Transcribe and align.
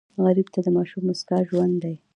غریب 0.23 0.47
ته 0.53 0.59
د 0.63 0.67
ماشوم 0.75 1.03
موسکا 1.07 1.37
ژوند 1.49 1.75
دی 1.83 1.95